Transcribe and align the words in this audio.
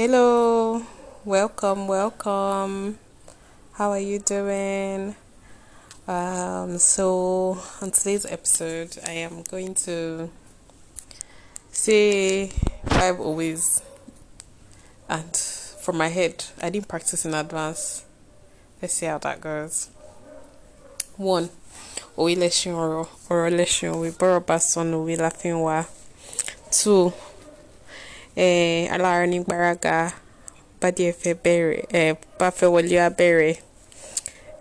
Hello, 0.00 0.80
welcome, 1.24 1.88
welcome. 1.88 3.00
How 3.72 3.90
are 3.90 3.98
you 3.98 4.20
doing? 4.20 5.16
Um, 6.06 6.78
so 6.78 7.58
on 7.82 7.90
today's 7.90 8.24
episode, 8.24 8.96
I 9.04 9.10
am 9.26 9.42
going 9.42 9.74
to 9.90 10.30
say 11.72 12.46
five 12.86 13.18
owes, 13.18 13.82
and 15.08 15.36
from 15.36 15.96
my 15.98 16.06
head, 16.06 16.44
I 16.62 16.70
didn't 16.70 16.86
practice 16.86 17.24
in 17.24 17.34
advance. 17.34 18.04
Let's 18.80 18.94
see 18.94 19.06
how 19.06 19.18
that 19.18 19.40
goes. 19.40 19.90
One, 21.16 21.50
òwe 22.16 22.36
lẹṣin 22.36 22.72
ọ̀rọ̀, 22.72 23.08
ọ̀rọ̀ 23.30 23.50
lẹṣin 23.50 23.90
òwe, 23.96 24.12
bọ́rọ̀ 24.12 24.46
bá 24.46 24.58
sọnù 24.70 24.96
òwe 25.02 25.16
la 25.18 25.30
fi 25.30 25.48
ń 25.48 25.58
wá. 25.66 25.78
Two, 26.70 27.12
eh, 28.44 28.82
alára 28.94 29.26
ní 29.32 29.38
gbáraga 29.44 29.96
bá 30.80 30.88
díẹ̀ 30.96 31.12
fẹ́ 31.20 31.34
bẹ̀rẹ̀, 31.44 31.82
eh, 32.00 32.12
bá 32.38 32.48
fẹ́ 32.58 32.68
wọlé 32.74 32.96
á 33.06 33.08
bẹ̀rẹ̀. 33.18 33.56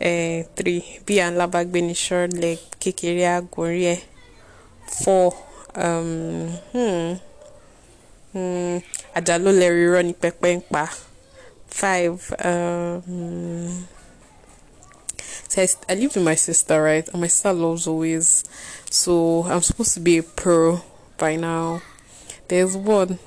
Eh, 0.09 0.45
three, 0.55 0.81
bí 1.05 1.13
à 1.23 1.27
ń 1.31 1.35
lábá 1.39 1.59
gbé 1.69 1.79
ní 1.87 1.93
ṣọ́ọ̀lẹ̀ 2.05 2.55
kékeré 2.81 3.25
àgórí 3.37 3.81
ẹ̀. 3.93 4.01
Four, 5.01 5.29
um, 5.83 6.09
hmm, 6.73 7.09
hmm, 8.33 8.75
àjà 9.17 9.35
ló 9.43 9.49
lẹ́rìí 9.61 9.85
irọ́ 9.87 10.03
ní 10.07 10.13
pẹpẹ 10.23 10.49
ń 10.57 10.61
pa. 10.73 10.83
Five, 11.81 12.19
um, 12.49 13.85
so 15.49 15.61
I, 15.61 15.67
I 15.89 15.93
live 15.95 16.15
with 16.15 16.23
my 16.23 16.35
sister, 16.35 16.81
right? 16.81 17.07
And 17.11 17.21
my 17.21 17.27
sister 17.27 17.53
loves 17.53 17.85
always. 17.87 18.43
So 18.89 19.43
I'm 19.43 19.61
supposed 19.61 19.93
to 19.95 19.99
be 19.99 20.17
a 20.17 20.23
pro 20.23 20.81
by 21.17 21.35
now. 21.35 21.81
There's 22.47 22.75
one, 22.75 23.19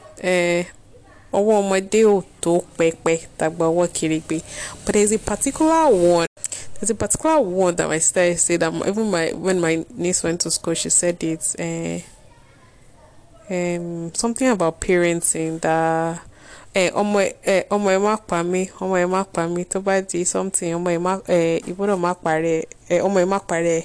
ọwọ́ 1.38 1.54
ọmọdé 1.62 2.00
ò 2.14 2.22
tó 2.42 2.52
pẹpẹ 2.78 3.14
tàgbà 3.38 3.64
ọwọ́ 3.72 3.86
kèrègbè. 3.96 4.38
But 4.84 4.92
there's 4.94 5.12
a 5.12 5.18
particular 5.18 5.84
one. 5.88 6.26
There's 6.74 6.90
a 6.90 6.94
particular 6.94 7.40
one 7.40 7.76
that 7.76 7.88
my 7.88 7.98
sister 7.98 8.36
said 8.36 8.60
that 8.60 8.72
even 8.88 9.10
my 9.10 9.32
when 9.32 9.60
my 9.60 9.84
niece 9.96 10.22
went 10.24 10.40
to 10.42 10.50
school, 10.50 10.74
she 10.74 10.90
said 10.90 11.22
it. 11.22 11.44
Uh, 11.58 12.00
um, 13.50 14.12
something 14.14 14.48
about 14.48 14.80
parenting 14.80 15.60
that 15.60 16.20
ẹ 16.74 16.90
ọmọ 17.00 17.20
ẹ 17.44 17.64
ọmọ 17.74 17.88
ẹ 17.96 17.98
má 18.06 18.16
pa 18.28 18.42
mí 18.42 18.66
ọmọ 18.82 18.94
ẹ 19.04 19.06
má 19.14 19.24
pa 19.34 19.46
mí 19.46 19.64
tó 19.64 19.80
bá 19.80 20.00
di 20.08 20.24
something 20.24 20.72
ọmọ 20.78 20.88
ẹ 20.96 20.98
má 21.06 21.12
ẹ 21.36 21.60
ìgbọ́dọ̀ 21.70 21.98
má 22.04 22.10
parẹ́ 22.24 22.58
ẹ 22.88 22.96
ọmọ 23.06 23.18
ẹ 23.24 23.26
má 23.32 23.38
parẹ́ 23.50 23.80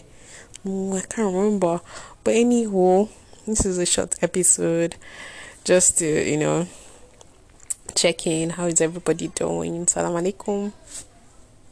mm, 0.66 0.94
I 0.94 1.02
can't 1.12 1.34
remember 1.34 1.80
but 2.24 2.34
anyhow 2.44 3.08
this 3.48 3.66
is 3.66 3.78
a 3.80 3.86
short 3.94 4.12
episode 4.22 4.94
just 5.66 5.98
to 5.98 6.06
you 6.06 6.38
know 6.38 6.68
check 7.96 8.28
in 8.28 8.52
how 8.52 8.68
is 8.68 8.80
everybody 8.80 9.28
doing? 9.30 9.88
Salam 9.88 10.14
alaikum 10.14 10.72